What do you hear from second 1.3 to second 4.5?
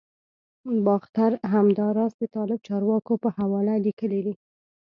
همداراز د طالب چارواکو په حواله لیکلي